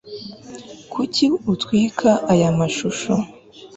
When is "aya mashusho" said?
2.31-3.13